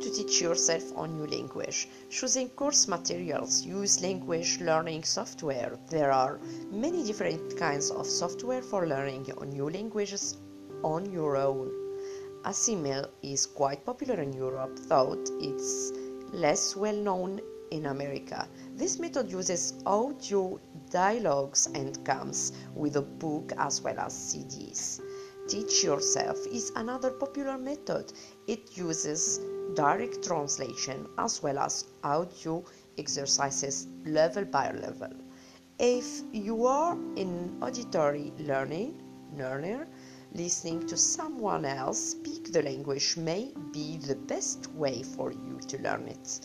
[0.00, 1.88] to teach yourself a new language.
[2.10, 5.78] Choosing course materials, use language learning software.
[5.90, 6.40] There are
[6.70, 10.36] many different kinds of software for learning new languages
[10.82, 11.70] on your own.
[12.44, 15.92] Assimil is quite popular in Europe, though it's
[16.32, 17.40] less well known
[17.70, 18.48] in America.
[18.74, 25.00] This method uses audio dialogues and comes with a book as well as CDs.
[25.48, 28.12] Teach Yourself is another popular method.
[28.46, 29.40] It uses
[29.74, 32.64] direct translation as well as audio
[32.96, 35.10] exercises level by level.
[35.78, 39.00] If you are an auditory learning
[39.36, 39.86] learner,
[40.32, 45.78] listening to someone else speak the language may be the best way for you to
[45.82, 46.40] learn it.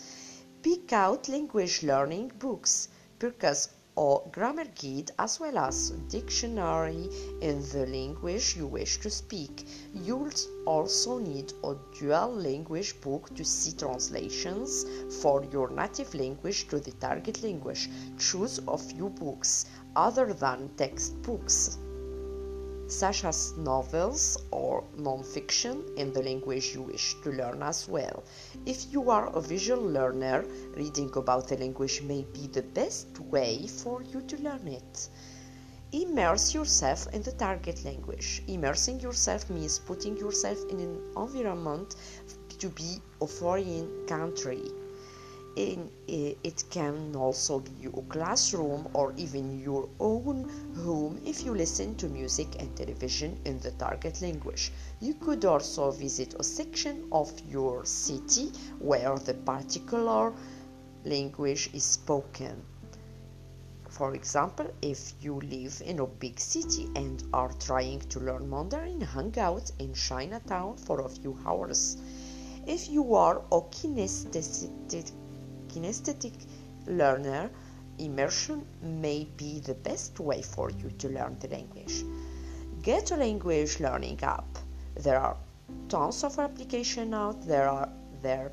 [0.62, 7.10] Pick out language learning books because or grammar guide as well as dictionary
[7.42, 9.66] in the language you wish to speak.
[9.94, 10.32] You'll
[10.66, 14.86] also need a dual language book to see translations
[15.22, 17.90] for your native language to the target language.
[18.18, 21.78] Choose a few books other than textbooks
[22.88, 28.24] such as novels or non-fiction in the language you wish to learn as well.
[28.66, 30.46] If you are a visual learner,
[30.76, 35.10] reading about the language may be the best way for you to learn it.
[35.92, 38.44] Immerse yourself in the target language.
[38.48, 41.96] Immersing yourself means putting yourself in an environment
[42.60, 44.72] to be a foreign country
[45.56, 50.50] in, eh, it can also be your classroom or even your own
[50.84, 54.72] home if you listen to music and television in the target language.
[55.00, 60.34] You could also visit a section of your city where the particular
[61.06, 62.64] language is spoken.
[63.90, 69.02] For example, if you live in a big city and are trying to learn Mandarin,
[69.02, 71.98] hang out in Chinatown for a few hours.
[72.66, 75.12] If you are a kinesthetic
[75.74, 76.34] kinesthetic
[76.88, 77.50] learner,
[77.98, 82.04] immersion may be the best way for you to learn the language.
[82.82, 84.58] Get a language learning app.
[84.96, 85.38] There are
[85.90, 87.90] tons of applications out there are
[88.22, 88.52] there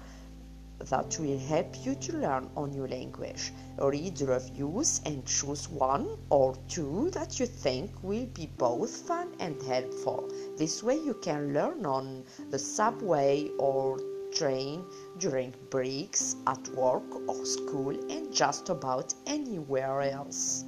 [0.88, 3.52] that will help you to learn a new language.
[3.78, 9.60] Read reviews and choose one or two that you think will be both fun and
[9.62, 10.31] helpful.
[10.56, 14.00] This way you can learn on the subway or
[14.32, 14.84] train
[15.18, 20.64] during breaks at work or school and just about anywhere else.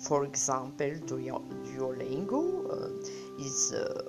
[0.00, 4.02] For example, Duolingo uh, is uh,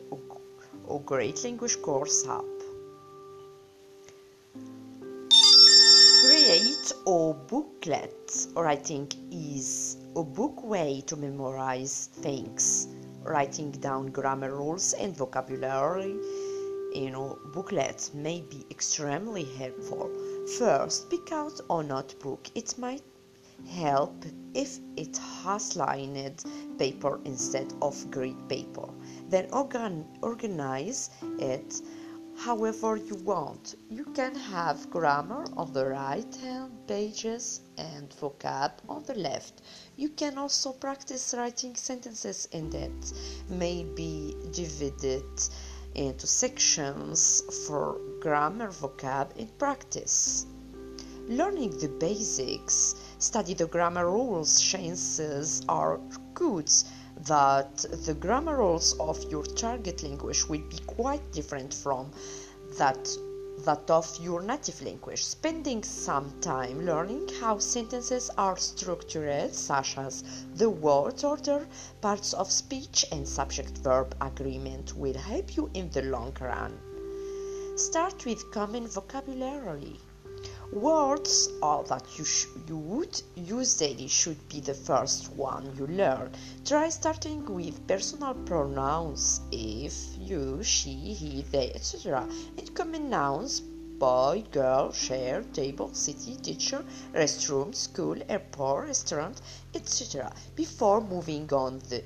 [0.89, 2.45] a great language course app.
[6.21, 8.47] Create a booklet.
[8.55, 12.87] Writing is a book way to memorize things.
[13.23, 16.15] Writing down grammar rules and vocabulary
[16.93, 20.09] you know, booklets may be extremely helpful.
[20.57, 22.49] First, pick out a notebook.
[22.55, 23.03] It might
[23.69, 26.43] help if it has lined
[26.77, 28.89] paper instead of grid paper.
[29.29, 31.09] Then organ- organize
[31.39, 31.81] it
[32.37, 33.75] however you want.
[33.89, 39.61] You can have grammar on the right hand pages and vocab on the left.
[39.95, 43.13] You can also practice writing sentences in that
[43.49, 45.23] may be divided
[45.95, 50.45] into sections for grammar, vocab, and practice.
[51.27, 55.99] Learning the basics, study the grammar rules, chances are
[56.33, 56.71] good
[57.27, 62.11] that the grammar rules of your target language will be quite different from
[62.77, 63.07] that
[63.59, 70.23] that of your native language, spending some time learning how sentences are structured, such as
[70.55, 71.67] the word order,
[72.01, 76.79] parts of speech, and subject verb agreement, will help you in the long run.
[77.77, 79.99] Start with common vocabulary.
[80.73, 85.85] Words all that you, sh- you would use daily should be the first one you
[85.85, 86.31] learn.
[86.63, 92.25] Try starting with personal pronouns if, you, she, he, they, etc.
[92.57, 99.41] and common nouns boy, girl, chair, table, city, teacher, restroom, school, airport, restaurant,
[99.75, 100.31] etc.
[100.55, 102.01] before moving on the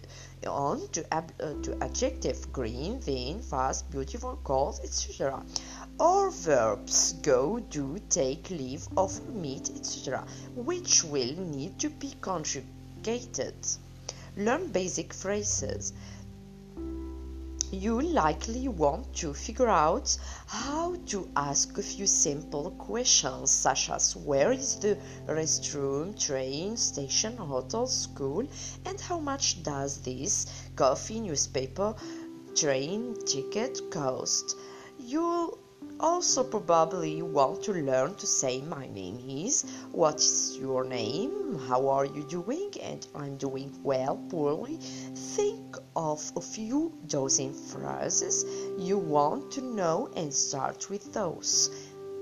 [0.49, 1.21] on to, uh,
[1.61, 5.43] to adjective green, thin, fast, beautiful, cold, etc
[5.99, 10.25] or verbs go, do, take, leave, offer, meet, etc.,
[10.55, 13.55] which will need to be conjugated.
[14.35, 15.93] Learn basic phrases.
[17.71, 24.15] You likely want to figure out how to ask a few simple questions such as
[24.15, 28.47] where is the restroom, train, station, hotel, school,
[28.85, 31.95] and how much does this coffee, newspaper,
[32.55, 34.55] train ticket cost.
[34.99, 35.57] You'll
[35.99, 41.59] also probably want to learn to say my name is what is your name?
[41.67, 42.71] How are you doing?
[42.81, 44.77] And i'm doing well poorly.
[45.35, 48.45] Think of a few dozen phrases
[48.77, 51.69] you want to know and start with those.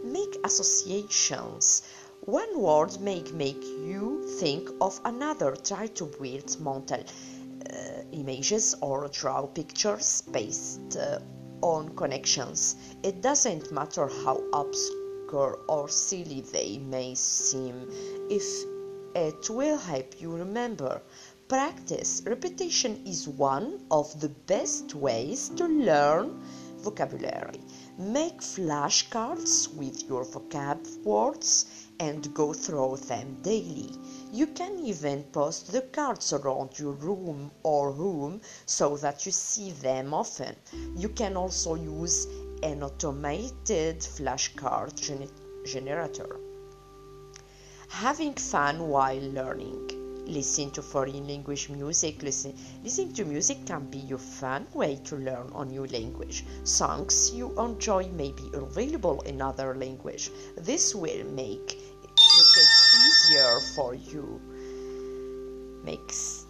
[0.03, 1.83] Make associations.
[2.21, 5.55] One word may make you think of another.
[5.55, 7.03] Try to build mental
[7.69, 11.19] uh, images or draw pictures based uh,
[11.63, 12.75] on connections.
[13.03, 17.87] It doesn't matter how obscure or silly they may seem,
[18.29, 18.43] if
[19.15, 21.01] it will help you remember.
[21.47, 22.21] Practice.
[22.25, 26.41] Repetition is one of the best ways to learn
[26.79, 27.61] vocabulary.
[27.97, 31.65] Make flashcards with your vocab words
[31.99, 33.91] and go through them daily.
[34.33, 39.69] You can even post the cards around your room or home so that you see
[39.69, 40.55] them often.
[40.95, 42.25] You can also use
[42.63, 45.29] an automated flashcard gen-
[45.67, 46.39] generator.
[47.89, 50.25] Having fun while learning.
[50.25, 52.23] Listen to foreign language music.
[52.23, 56.43] Listen, listening to music can be your fun way to learn a new language.
[56.63, 60.31] Songs you enjoy may be available in other language.
[60.57, 61.92] This will make
[62.31, 62.73] make it
[63.05, 64.41] easier for you.
[65.83, 66.45] Makes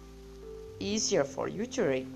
[0.80, 2.06] easier for you to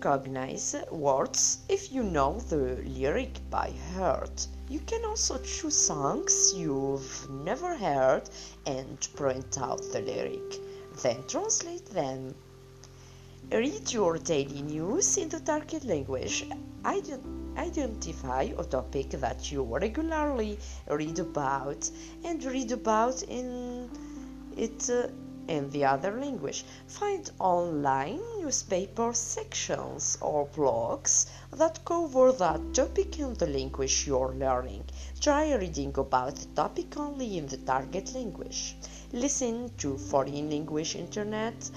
[0.00, 4.46] recognize words if you know the lyric by heart.
[4.68, 8.28] You can also choose songs you've never heard
[8.66, 10.60] and print out the lyric
[11.00, 12.34] then translate them.
[13.50, 16.44] Read your daily news in the target language
[17.56, 20.58] identify a topic that you regularly
[20.88, 21.90] read about
[22.24, 23.88] and read about in
[24.56, 25.08] it uh,
[25.48, 26.64] in the other language.
[26.86, 34.84] Find online newspaper sections or blogs that cover that topic in the language you're learning.
[35.20, 38.76] Try reading about the topic only in the target language.
[39.12, 41.70] Listen to foreign language internet,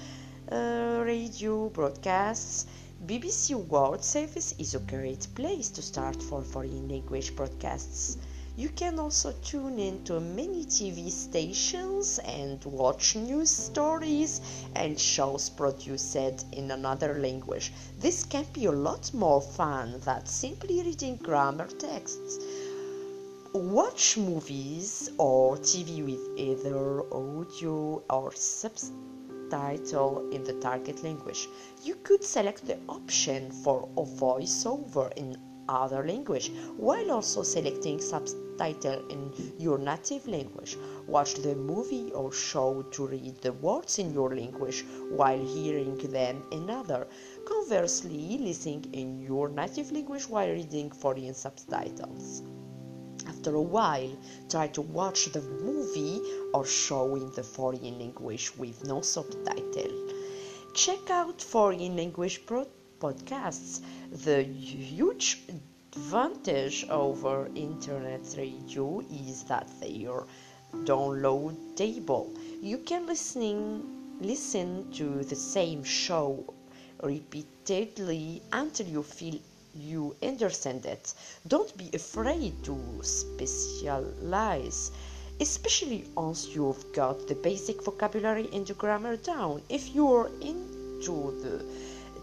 [0.50, 2.66] uh, radio broadcasts
[3.04, 8.16] BBC World Service is a great place to start for foreign language broadcasts.
[8.56, 14.40] You can also tune in to many TV stations and watch news stories
[14.74, 16.16] and shows produced
[16.52, 17.70] in another language.
[18.00, 22.38] This can be a lot more fun than simply reading grammar texts.
[23.52, 29.15] Watch movies or TV with either audio or subtitles
[29.50, 31.48] title in the target language.
[31.82, 35.36] You could select the option for a voiceover in
[35.68, 40.76] other language while also selecting subtitle in your native language.
[41.06, 46.42] Watch the movie or show to read the words in your language while hearing them
[46.52, 47.06] in other.
[47.44, 52.42] Conversely, listening in your native language while reading foreign subtitles.
[53.28, 54.10] After a while,
[54.48, 56.20] try to watch the movie
[56.54, 59.92] or show in the foreign language with no subtitle.
[60.74, 63.80] Check out foreign language podcasts.
[64.10, 65.42] The huge
[65.94, 70.26] advantage over internet radio is that they are
[70.84, 72.36] downloadable.
[72.62, 76.54] You can listen listen to the same show
[77.02, 79.38] repeatedly until you feel
[79.78, 81.14] you understand it.
[81.46, 84.90] Don't be afraid to specialize,
[85.40, 89.62] especially once you've got the basic vocabulary and the grammar down.
[89.68, 91.64] If you're into the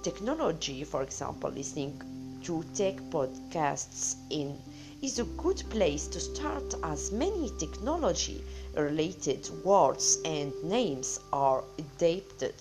[0.02, 2.02] technology, for example, listening
[2.44, 4.58] to tech podcasts in
[5.02, 8.42] is a good place to start as many technology
[8.74, 12.56] related words and names are adapted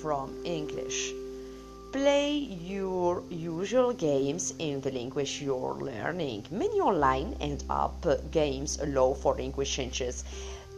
[0.00, 1.12] from English.
[1.92, 6.46] Play your usual games in the language you're learning.
[6.50, 10.24] Many online and app games allow for language changes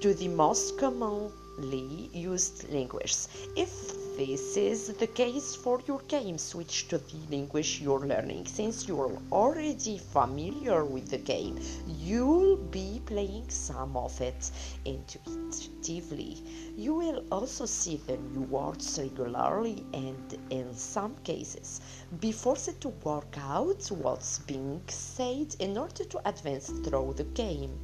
[0.00, 3.28] to the most commonly used languages.
[3.56, 8.46] If this is the case for your game, switch to the language you're learning.
[8.46, 11.58] Since you're already familiar with the game,
[11.98, 14.52] you'll be playing some of it
[14.84, 16.36] intuitively.
[16.76, 21.80] You will also see the new words regularly and, in some cases,
[22.20, 27.76] be forced to work out what's being said in order to advance through the game.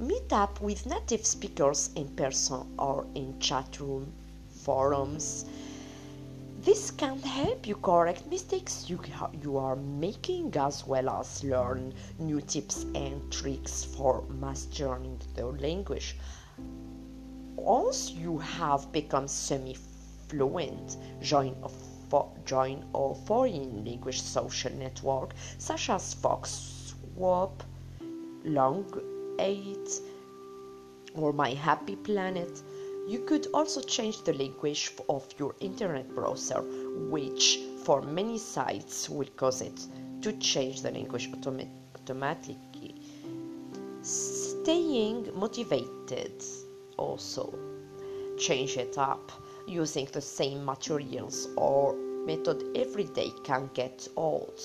[0.00, 4.12] Meet up with native speakers in person or in chat room
[4.64, 5.44] forums.
[6.60, 9.00] This can help you correct mistakes you,
[9.42, 16.16] you are making as well as learn new tips and tricks for mastering the language.
[17.56, 19.76] Once you have become semi
[20.28, 27.62] fluent, join a, fo- join a foreign language social network such as Fox WAP,
[28.44, 28.84] Long
[29.38, 29.76] 8,
[31.14, 32.62] or My Happy Planet.
[33.08, 36.60] You could also change the language of your internet browser,
[37.08, 39.86] which for many sites will cause it
[40.20, 42.94] to change the language automa- automatically.
[44.02, 46.44] Staying motivated
[46.98, 47.58] also.
[48.36, 49.32] Change it up
[49.66, 51.94] using the same materials or
[52.26, 54.60] method every day can get old.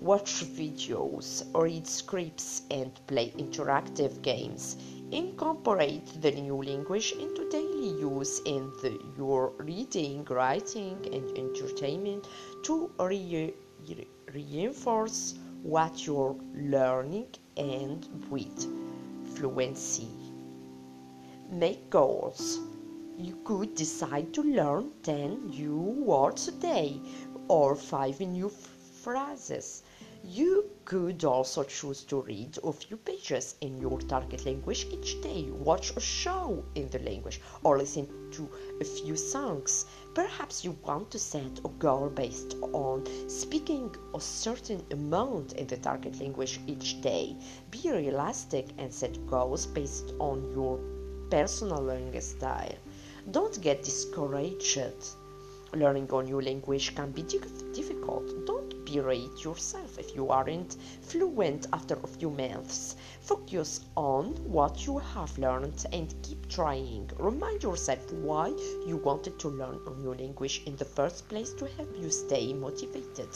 [0.00, 4.76] Watch videos read scripts and play interactive games
[5.14, 12.26] incorporate the new language into daily use in the, your reading writing and entertainment
[12.64, 13.54] to re-
[13.88, 18.66] re- reinforce what you're learning and with
[19.36, 20.08] fluency
[21.50, 22.58] make goals
[23.16, 27.00] you could decide to learn 10 new words a day
[27.46, 28.50] or 5 new
[29.02, 29.84] phrases.
[30.26, 35.50] You could also choose to read a few pages in your target language each day,
[35.50, 38.48] watch a show in the language, or listen to
[38.80, 39.84] a few songs.
[40.14, 45.76] Perhaps you want to set a goal based on speaking a certain amount in the
[45.76, 47.36] target language each day.
[47.70, 50.80] Be realistic and set goals based on your
[51.30, 52.78] personal learning style.
[53.30, 54.80] Don't get discouraged.
[55.74, 58.46] Learning a new language can be difficult.
[58.46, 62.94] Don't berate yourself if you aren't fluent after a few months.
[63.22, 67.10] Focus on what you have learned and keep trying.
[67.18, 68.48] Remind yourself why
[68.86, 72.52] you wanted to learn a new language in the first place to help you stay
[72.52, 73.30] motivated.